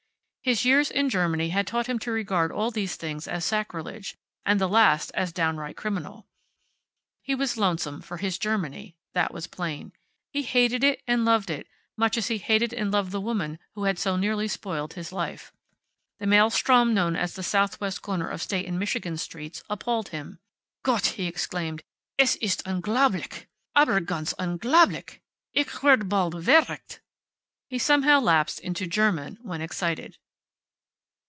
[0.43, 4.59] His years in Germany had taught him to regard all these things as sacrilege, and
[4.59, 6.25] the last as downright criminal.
[7.21, 8.97] He was lonesome for his Germany.
[9.13, 9.93] That was plain.
[10.31, 13.83] He hated it, and loved it, much as he hated and loved the woman who
[13.83, 15.53] had so nearly spoiled his life.
[16.17, 20.39] The maelstrom known as the southwest corner of State and Madison streets appalled him.
[20.81, 21.83] "Gott!" he exclaimed.
[22.17, 23.47] "Es ist unglaublich!
[23.75, 25.21] Aber ganz unglaublich!
[25.53, 26.99] Ich werde bald veruckt."
[27.67, 30.17] He somehow lapsed into German when excited.